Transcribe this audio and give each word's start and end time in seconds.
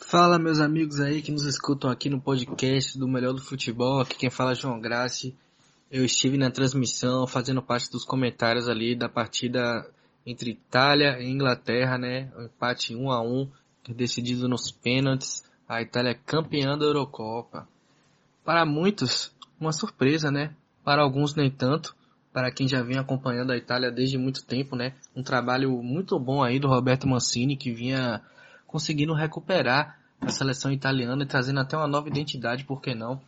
Fala 0.04 0.36
meus 0.36 0.58
amigos 0.58 0.98
aí 0.98 1.22
que 1.22 1.30
nos 1.30 1.44
escutam 1.44 1.88
aqui 1.88 2.10
no 2.10 2.20
podcast 2.20 2.98
do 2.98 3.06
Melhor 3.06 3.34
do 3.34 3.40
Futebol. 3.40 4.00
Aqui 4.00 4.16
quem 4.16 4.30
fala 4.30 4.50
é 4.50 4.56
João 4.56 4.80
Graci. 4.80 5.32
Eu 5.88 6.04
estive 6.04 6.36
na 6.36 6.50
transmissão 6.50 7.24
fazendo 7.24 7.62
parte 7.62 7.88
dos 7.88 8.04
comentários 8.04 8.68
ali 8.68 8.96
da 8.96 9.08
partida 9.08 9.86
entre 10.26 10.50
Itália 10.50 11.20
e 11.20 11.30
Inglaterra, 11.30 11.96
né? 11.96 12.32
Empate 12.36 12.96
1 12.96 13.12
a 13.12 13.22
1 13.22 13.48
decidido 13.94 14.48
nos 14.48 14.70
pênaltis, 14.70 15.44
a 15.68 15.82
Itália 15.82 16.10
é 16.10 16.14
campeã 16.14 16.76
da 16.76 16.84
Eurocopa. 16.84 17.68
Para 18.44 18.64
muitos, 18.64 19.32
uma 19.60 19.72
surpresa, 19.72 20.30
né? 20.30 20.54
Para 20.84 21.02
alguns 21.02 21.34
nem 21.34 21.50
tanto. 21.50 21.94
Para 22.32 22.50
quem 22.50 22.68
já 22.68 22.82
vem 22.82 22.98
acompanhando 22.98 23.52
a 23.52 23.56
Itália 23.56 23.90
desde 23.90 24.16
muito 24.16 24.44
tempo, 24.44 24.76
né? 24.76 24.94
Um 25.14 25.22
trabalho 25.22 25.82
muito 25.82 26.18
bom 26.18 26.42
aí 26.42 26.58
do 26.58 26.68
Roberto 26.68 27.06
Mancini, 27.06 27.56
que 27.56 27.72
vinha 27.72 28.22
conseguindo 28.66 29.12
recuperar 29.12 29.98
a 30.20 30.28
seleção 30.28 30.72
italiana 30.72 31.22
e 31.22 31.26
trazendo 31.26 31.60
até 31.60 31.76
uma 31.76 31.86
nova 31.86 32.08
identidade, 32.08 32.64
por 32.64 32.80
que 32.80 32.94
não? 32.94 33.20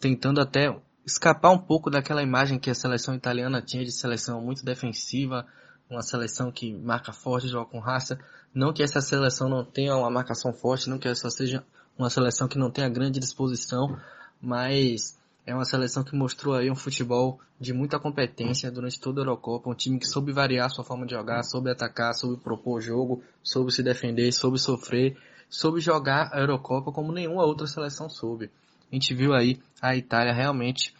Tentando 0.00 0.40
até 0.40 0.74
escapar 1.04 1.50
um 1.50 1.58
pouco 1.58 1.90
daquela 1.90 2.22
imagem 2.22 2.58
que 2.58 2.70
a 2.70 2.74
seleção 2.74 3.14
italiana 3.14 3.62
tinha 3.62 3.84
de 3.84 3.92
seleção 3.92 4.40
muito 4.40 4.64
defensiva, 4.64 5.46
uma 5.88 6.02
seleção 6.02 6.50
que 6.50 6.72
marca 6.72 7.12
forte, 7.12 7.48
joga 7.48 7.70
com 7.70 7.78
raça. 7.78 8.18
Não 8.54 8.72
que 8.72 8.82
essa 8.82 9.00
seleção 9.00 9.48
não 9.48 9.64
tenha 9.64 9.96
uma 9.96 10.10
marcação 10.10 10.52
forte, 10.52 10.88
não 10.88 10.98
que 10.98 11.08
essa 11.08 11.30
seja 11.30 11.64
uma 11.98 12.10
seleção 12.10 12.48
que 12.48 12.58
não 12.58 12.70
tenha 12.70 12.88
grande 12.88 13.20
disposição, 13.20 13.98
mas 14.40 15.18
é 15.46 15.54
uma 15.54 15.64
seleção 15.64 16.02
que 16.02 16.16
mostrou 16.16 16.54
aí 16.54 16.70
um 16.70 16.74
futebol 16.74 17.40
de 17.58 17.72
muita 17.72 17.98
competência 17.98 18.70
durante 18.70 19.00
toda 19.00 19.20
a 19.20 19.22
Eurocopa, 19.22 19.70
um 19.70 19.74
time 19.74 19.98
que 19.98 20.06
soube 20.06 20.32
variar 20.32 20.70
sua 20.70 20.84
forma 20.84 21.06
de 21.06 21.14
jogar, 21.14 21.42
soube 21.42 21.70
atacar, 21.70 22.12
soube 22.14 22.42
propor 22.42 22.80
jogo, 22.80 23.22
soube 23.42 23.72
se 23.72 23.82
defender, 23.82 24.30
soube 24.32 24.58
sofrer, 24.58 25.16
soube 25.48 25.80
jogar 25.80 26.30
a 26.32 26.40
Eurocopa 26.40 26.92
como 26.92 27.12
nenhuma 27.12 27.44
outra 27.44 27.66
seleção 27.66 28.10
soube. 28.10 28.50
A 28.90 28.94
gente 28.94 29.14
viu 29.14 29.32
aí 29.32 29.58
a 29.80 29.96
Itália 29.96 30.32
realmente 30.32 30.94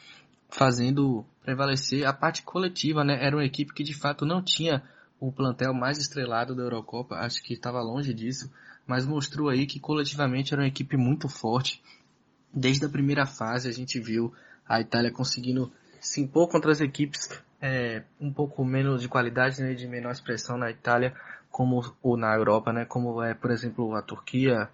fazendo 0.48 1.24
prevalecer 1.46 2.04
a 2.04 2.12
parte 2.12 2.42
coletiva, 2.42 3.04
né? 3.04 3.24
Era 3.24 3.36
uma 3.36 3.44
equipe 3.44 3.72
que 3.72 3.84
de 3.84 3.94
fato 3.94 4.26
não 4.26 4.42
tinha 4.42 4.82
o 5.20 5.30
plantel 5.30 5.72
mais 5.72 5.96
estrelado 5.96 6.56
da 6.56 6.64
Eurocopa, 6.64 7.14
acho 7.14 7.40
que 7.40 7.54
estava 7.54 7.80
longe 7.80 8.12
disso, 8.12 8.52
mas 8.84 9.06
mostrou 9.06 9.48
aí 9.48 9.64
que 9.64 9.78
coletivamente 9.78 10.52
era 10.52 10.62
uma 10.62 10.68
equipe 10.68 10.96
muito 10.96 11.28
forte. 11.28 11.80
Desde 12.52 12.84
a 12.84 12.88
primeira 12.88 13.24
fase 13.24 13.68
a 13.68 13.72
gente 13.72 14.00
viu 14.00 14.34
a 14.68 14.80
Itália 14.80 15.12
conseguindo 15.12 15.72
se 16.00 16.20
impor 16.20 16.48
contra 16.48 16.72
as 16.72 16.80
equipes 16.80 17.30
é, 17.62 18.02
um 18.20 18.32
pouco 18.32 18.64
menos 18.64 19.00
de 19.00 19.08
qualidade, 19.08 19.62
né, 19.62 19.72
de 19.72 19.86
menor 19.86 20.10
expressão 20.10 20.58
na 20.58 20.68
Itália, 20.68 21.14
como 21.48 21.80
ou 22.02 22.16
na 22.16 22.34
Europa, 22.34 22.72
né, 22.72 22.84
como 22.84 23.22
é, 23.22 23.34
por 23.34 23.52
exemplo, 23.52 23.94
a 23.94 24.02
Turquia, 24.02 24.68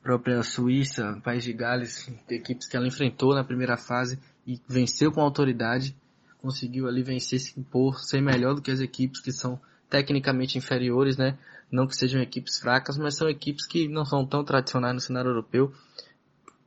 própria 0.00 0.42
Suíça, 0.44 1.20
País 1.24 1.42
de 1.42 1.52
Gales, 1.52 2.08
equipes 2.28 2.68
que 2.68 2.76
ela 2.76 2.86
enfrentou 2.86 3.34
na 3.34 3.42
primeira 3.42 3.76
fase 3.76 4.18
e 4.46 4.60
venceu 4.68 5.10
com 5.10 5.20
autoridade, 5.20 5.96
conseguiu 6.44 6.86
ali 6.86 7.02
vencer, 7.02 7.40
se 7.40 7.58
impor, 7.58 7.98
ser 8.00 8.20
melhor 8.20 8.54
do 8.54 8.60
que 8.60 8.70
as 8.70 8.80
equipes 8.80 9.20
que 9.20 9.32
são 9.32 9.58
tecnicamente 9.88 10.58
inferiores, 10.58 11.16
né? 11.16 11.38
Não 11.72 11.86
que 11.86 11.96
sejam 11.96 12.20
equipes 12.20 12.58
fracas, 12.58 12.98
mas 12.98 13.16
são 13.16 13.28
equipes 13.30 13.66
que 13.66 13.88
não 13.88 14.04
são 14.04 14.26
tão 14.26 14.44
tradicionais 14.44 14.94
no 14.94 15.00
cenário 15.00 15.30
europeu. 15.30 15.72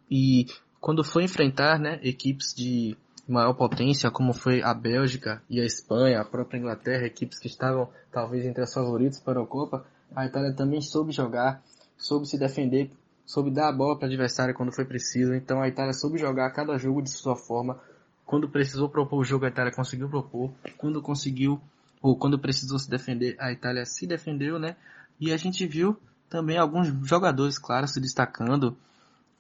E 0.10 0.48
quando 0.82 1.04
foi 1.04 1.24
enfrentar, 1.24 1.80
né, 1.80 2.00
equipes 2.02 2.56
de 2.56 2.98
maior 3.28 3.54
potência, 3.54 4.10
como 4.10 4.34
foi 4.34 4.64
a 4.64 4.74
Bélgica 4.74 5.44
e 5.48 5.62
a 5.62 5.66
Espanha, 5.66 6.22
a 6.22 6.26
própria 6.26 6.58
Inglaterra, 6.58 7.06
equipes 7.06 7.38
que 7.38 7.48
estavam 7.48 7.88
talvez 8.12 8.46
entre 8.46 8.64
as 8.64 8.74
favoritas 8.74 9.20
para 9.20 9.40
a 9.40 9.46
Copa, 9.46 9.86
a 10.16 10.26
Itália 10.26 10.54
também 10.54 10.82
soube 10.82 11.12
jogar, 11.12 11.62
soube 11.98 12.26
se 12.26 12.40
defender, 12.40 12.90
soube 13.26 13.52
dar 13.52 13.70
a 13.70 13.72
bola 13.72 13.96
para 13.96 14.06
o 14.06 14.10
adversário 14.10 14.56
quando 14.56 14.74
foi 14.74 14.86
preciso. 14.86 15.36
Então 15.36 15.62
a 15.62 15.68
Itália 15.68 15.94
soube 15.94 16.18
jogar 16.18 16.50
cada 16.52 16.78
jogo 16.78 17.02
de 17.04 17.12
sua 17.12 17.36
forma. 17.36 17.80
Quando 18.28 18.50
precisou 18.50 18.90
propor 18.90 19.20
o 19.20 19.24
jogo, 19.24 19.46
a 19.46 19.48
Itália 19.48 19.72
conseguiu 19.72 20.10
propor. 20.10 20.52
Quando 20.78 21.02
conseguiu, 21.02 21.62
ou 22.02 22.18
quando 22.18 22.38
precisou 22.38 22.78
se 22.78 22.90
defender, 22.90 23.38
a 23.40 23.54
Itália 23.54 23.86
se 23.86 24.06
defendeu, 24.06 24.60
né? 24.60 24.76
E 25.18 25.32
a 25.32 25.38
gente 25.38 25.66
viu 25.66 25.98
também 26.30 26.58
alguns 26.58 26.90
jogadores, 27.08 27.58
claro, 27.58 27.88
se 27.88 28.02
destacando. 28.02 28.76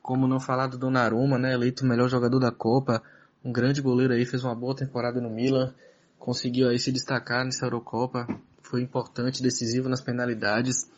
Como 0.01 0.25
não 0.25 0.39
falar 0.39 0.67
do 0.67 0.77
Donnarumma, 0.77 1.37
né? 1.37 1.53
Eleito 1.53 1.83
o 1.83 1.87
melhor 1.87 2.07
jogador 2.07 2.39
da 2.39 2.49
Copa. 2.49 3.03
Um 3.43 3.51
grande 3.51 3.81
goleiro 3.81 4.13
aí, 4.13 4.25
fez 4.25 4.45
uma 4.45 4.55
boa 4.55 4.73
temporada 4.73 5.19
no 5.19 5.29
Milan. 5.29 5.73
Conseguiu 6.17 6.69
aí 6.69 6.79
se 6.79 6.89
destacar 6.89 7.43
nessa 7.43 7.65
Eurocopa. 7.65 8.25
Foi 8.61 8.81
importante, 8.81 9.43
decisivo 9.43 9.89
nas 9.89 9.99
penalidades. 9.99 10.89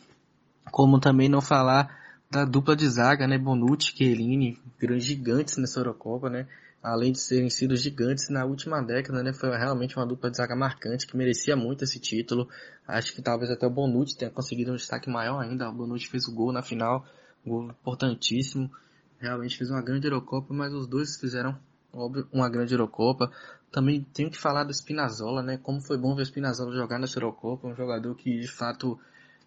Como 0.70 1.00
também 1.00 1.28
não 1.28 1.40
falar 1.40 1.92
da 2.30 2.44
dupla 2.44 2.76
de 2.76 2.88
zaga, 2.88 3.26
né? 3.26 3.36
Bonucci, 3.36 3.96
Chiellini, 3.96 4.56
grandes 4.78 5.06
gigantes 5.06 5.56
nessa 5.56 5.80
Eurocopa, 5.80 6.30
né? 6.30 6.46
Além 6.82 7.12
de 7.12 7.18
serem 7.18 7.50
sido 7.50 7.76
gigantes 7.76 8.30
na 8.30 8.44
última 8.44 8.82
década, 8.82 9.22
né? 9.22 9.32
Foi 9.32 9.50
realmente 9.50 9.96
uma 9.96 10.06
dupla 10.06 10.30
de 10.30 10.38
zaga 10.38 10.56
marcante 10.56 11.06
que 11.06 11.16
merecia 11.16 11.54
muito 11.54 11.84
esse 11.84 12.00
título. 12.00 12.48
Acho 12.88 13.14
que 13.14 13.20
talvez 13.20 13.50
até 13.50 13.66
o 13.66 13.70
Bonucci 13.70 14.16
tenha 14.16 14.30
conseguido 14.30 14.72
um 14.72 14.76
destaque 14.76 15.10
maior 15.10 15.40
ainda. 15.40 15.68
O 15.68 15.72
Bonucci 15.72 16.08
fez 16.08 16.26
o 16.26 16.34
gol 16.34 16.52
na 16.52 16.62
final, 16.62 17.04
um 17.44 17.50
gol 17.50 17.64
importantíssimo. 17.70 18.70
Realmente 19.18 19.58
fez 19.58 19.70
uma 19.70 19.82
grande 19.82 20.06
Eurocopa, 20.06 20.54
mas 20.54 20.72
os 20.72 20.86
dois 20.86 21.16
fizeram 21.16 21.58
óbvio, 21.92 22.26
uma 22.32 22.48
grande 22.48 22.74
Eurocopa. 22.74 23.30
Também 23.70 24.04
tenho 24.12 24.30
que 24.30 24.38
falar 24.38 24.64
do 24.64 24.72
Spinazzola, 24.72 25.42
né? 25.42 25.58
Como 25.58 25.80
foi 25.80 25.96
bom 25.96 26.14
ver 26.14 26.22
o 26.22 26.26
Spinazzola 26.26 26.72
jogar 26.74 26.98
nessa 26.98 27.18
Eurocopa, 27.18 27.68
um 27.68 27.74
jogador 27.74 28.14
que 28.14 28.40
de 28.40 28.48
fato 28.48 28.98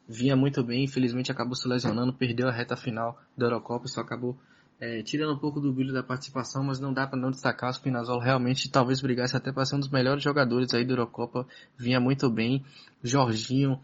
vinha 0.07 0.35
muito 0.35 0.63
bem, 0.63 0.83
infelizmente 0.83 1.31
acabou 1.31 1.55
se 1.55 1.67
lesionando, 1.67 2.13
perdeu 2.13 2.47
a 2.47 2.51
reta 2.51 2.75
final 2.75 3.19
da 3.37 3.45
Eurocopa, 3.45 3.87
só 3.87 4.01
acabou 4.01 4.37
é, 4.83 5.01
tirando 5.01 5.33
um 5.33 5.37
pouco 5.37 5.61
do 5.61 5.71
brilho 5.71 5.93
da 5.93 6.03
participação, 6.03 6.61
mas 6.61 6.77
não 6.77 6.91
dá 6.91 7.07
para 7.07 7.17
não 7.17 7.31
destacar 7.31 7.69
o 7.69 7.73
Spinazzola 7.73 8.21
realmente 8.21 8.69
talvez 8.69 8.99
brigasse 8.99 9.33
até 9.33 9.49
para 9.49 9.63
ser 9.63 9.77
um 9.77 9.79
dos 9.79 9.89
melhores 9.89 10.21
jogadores 10.21 10.73
aí 10.73 10.83
da 10.83 10.91
Eurocopa, 10.91 11.47
vinha 11.77 12.01
muito 12.01 12.29
bem, 12.29 12.65
Jorginho, 13.01 13.79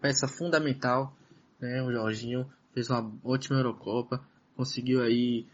peça 0.00 0.28
fundamental, 0.28 1.12
né, 1.60 1.82
o 1.82 1.90
Jorginho 1.90 2.46
fez 2.72 2.88
uma 2.88 3.12
ótima 3.24 3.58
Eurocopa, 3.58 4.20
conseguiu 4.56 5.02
aí 5.02 5.44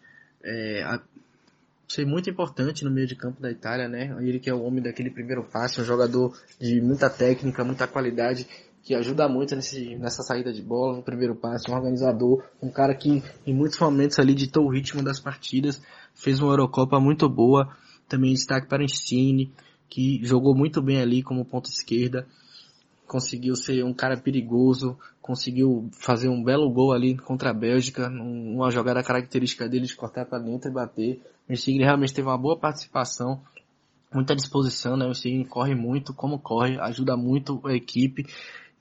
é, 0.43 0.83
a, 0.83 1.01
ser 1.89 2.05
muito 2.05 2.29
importante 2.29 2.85
no 2.85 2.91
meio 2.91 3.07
de 3.07 3.17
campo 3.17 3.41
da 3.41 3.51
Itália, 3.51 3.89
né? 3.89 4.15
Ele 4.21 4.39
que 4.39 4.51
é 4.51 4.55
o 4.55 4.63
homem 4.63 4.83
daquele 4.83 5.11
primeiro 5.11 5.45
passe, 5.45 5.81
um 5.81 5.85
jogador 5.85 6.39
de 6.61 6.81
muita 6.83 7.09
técnica, 7.09 7.65
muita 7.65 7.87
qualidade, 7.87 8.47
que 8.85 8.95
ajuda 8.95 9.27
muito 9.27 9.57
nesse, 9.57 9.97
nessa 9.97 10.23
saída 10.23 10.53
de 10.53 10.61
bola, 10.61 10.99
no 10.99 11.03
primeiro 11.03 11.35
passe, 11.35 11.71
um 11.71 11.75
organizador, 11.75 12.45
um 12.63 12.71
cara 12.71 12.95
que 12.95 13.23
em 13.47 13.55
muitos 13.55 13.79
momentos 13.79 14.19
ali 14.19 14.35
ditou 14.35 14.67
o 14.67 14.71
ritmo 14.71 15.03
das 15.03 15.19
partidas, 15.19 15.81
fez 16.15 16.39
uma 16.39 16.53
Eurocopa 16.53 17.01
muito 17.01 17.27
boa, 17.27 17.75
também 18.07 18.35
destaque 18.35 18.69
para 18.69 18.85
Insigne, 18.85 19.51
que 19.89 20.21
jogou 20.23 20.55
muito 20.55 20.83
bem 20.83 21.01
ali 21.01 21.23
como 21.23 21.47
ponta 21.47 21.71
esquerda, 21.71 22.27
conseguiu 23.07 23.57
ser 23.57 23.83
um 23.83 23.95
cara 23.95 24.19
perigoso, 24.19 24.99
conseguiu 25.23 25.89
fazer 25.93 26.29
um 26.29 26.45
belo 26.45 26.71
gol 26.71 26.93
ali 26.93 27.17
contra 27.17 27.51
a 27.51 27.55
Bélgica, 27.55 28.09
uma 28.09 28.71
jogada 28.71 29.03
característica 29.03 29.67
dele 29.67 29.87
de 29.87 29.97
cortar 29.97 30.27
para 30.27 30.39
dentro 30.39 30.71
e 30.71 30.75
bater. 30.75 31.23
O 31.49 31.53
Insigne 31.55 31.83
realmente 31.83 32.13
teve 32.13 32.29
uma 32.29 32.37
boa 32.37 32.59
participação, 32.59 33.41
muita 34.13 34.37
disposição, 34.37 34.95
né? 34.95 35.07
O 35.07 35.13
Insigne 35.13 35.47
corre 35.47 35.75
muito, 35.75 36.13
como 36.13 36.39
corre, 36.39 36.79
ajuda 36.79 37.17
muito 37.17 37.61
a 37.65 37.73
equipe 37.73 38.27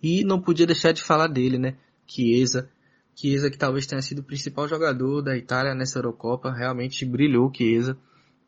e 0.03 0.25
não 0.25 0.41
podia 0.41 0.68
deixar 0.68 0.91
de 0.91 1.02
falar 1.02 1.28
dele, 1.28 1.58
né? 1.58 1.78
Chiesa. 2.06 2.69
Chiesa 3.16 3.50
que 3.50 3.58
talvez 3.58 3.88
tenha 3.88 4.02
sido 4.02 4.20
o 4.20 4.23
principal 4.23 4.67
jogador 4.67 5.22
da 5.22 5.38
Itália 5.38 5.73
nessa 5.73 5.97
Eurocopa. 5.97 6.52
Realmente 6.52 7.05
brilhou 7.05 7.50
Chiesa. 7.55 7.97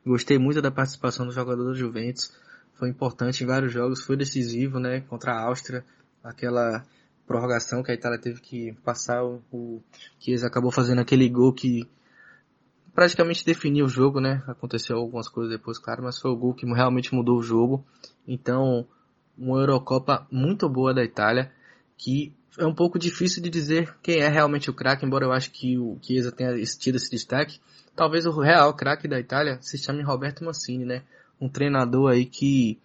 Gostei 0.05 0.37
muito 0.37 0.61
da 0.61 0.69
participação 0.69 1.25
do 1.25 1.31
jogador 1.31 1.63
do 1.63 1.73
Juventus. 1.73 2.33
Foi 2.73 2.89
importante 2.89 3.41
em 3.41 3.47
vários 3.47 3.71
jogos. 3.71 4.01
Foi 4.01 4.17
decisivo, 4.17 4.79
né? 4.79 4.99
Contra 4.99 5.31
a 5.31 5.47
Áustria. 5.47 5.85
Aquela 6.21 6.85
prorrogação 7.25 7.81
que 7.81 7.91
a 7.91 7.95
Itália 7.95 8.19
teve 8.19 8.41
que 8.41 8.73
passar. 8.83 9.23
O 9.23 9.81
Chiesa 10.19 10.47
acabou 10.47 10.71
fazendo 10.71 10.99
aquele 10.99 11.29
gol 11.29 11.53
que 11.53 11.87
praticamente 12.93 13.45
definiu 13.45 13.85
o 13.85 13.89
jogo, 13.89 14.19
né? 14.19 14.43
Aconteceu 14.45 14.97
algumas 14.97 15.29
coisas 15.29 15.57
depois, 15.57 15.79
claro, 15.79 16.03
mas 16.03 16.19
foi 16.19 16.31
o 16.31 16.35
gol 16.35 16.53
que 16.53 16.65
realmente 16.65 17.15
mudou 17.15 17.37
o 17.37 17.41
jogo. 17.41 17.85
Então, 18.27 18.85
uma 19.37 19.59
Eurocopa 19.59 20.27
muito 20.31 20.67
boa 20.69 20.93
da 20.93 21.03
Itália, 21.03 21.51
que 21.97 22.33
é 22.57 22.65
um 22.65 22.73
pouco 22.73 22.97
difícil 22.97 23.41
de 23.41 23.49
dizer 23.49 23.95
quem 24.01 24.19
é 24.19 24.27
realmente 24.27 24.69
o 24.69 24.73
craque, 24.73 25.05
embora 25.05 25.25
eu 25.25 25.31
acho 25.31 25.51
que 25.51 25.77
o 25.77 25.97
Chiesa 26.01 26.31
tenha 26.31 26.55
tido 26.63 26.95
esse 26.95 27.09
destaque. 27.09 27.59
Talvez 27.95 28.25
o 28.25 28.39
real 28.39 28.73
craque 28.73 29.07
da 29.07 29.19
Itália 29.19 29.57
se 29.61 29.77
chame 29.77 30.01
Roberto 30.01 30.43
Mancini, 30.43 30.85
né? 30.85 31.03
Um 31.39 31.49
treinador 31.49 32.11
aí 32.11 32.25
que 32.25 32.79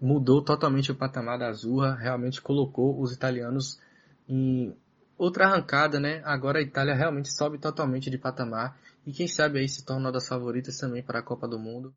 mudou 0.00 0.42
totalmente 0.42 0.92
o 0.92 0.94
patamar 0.94 1.38
da 1.38 1.48
Azurra, 1.48 1.94
realmente 1.94 2.40
colocou 2.40 3.00
os 3.00 3.12
italianos 3.12 3.80
em 4.28 4.74
outra 5.16 5.46
arrancada, 5.46 5.98
né? 5.98 6.20
Agora 6.24 6.58
a 6.58 6.62
Itália 6.62 6.94
realmente 6.94 7.32
sobe 7.32 7.58
totalmente 7.58 8.10
de 8.10 8.18
patamar 8.18 8.76
e 9.06 9.12
quem 9.12 9.26
sabe 9.26 9.60
aí 9.60 9.68
se 9.68 9.84
torna 9.84 10.06
uma 10.06 10.12
das 10.12 10.28
favoritas 10.28 10.76
também 10.78 11.02
para 11.02 11.20
a 11.20 11.22
Copa 11.22 11.46
do 11.48 11.58
Mundo. 11.58 11.94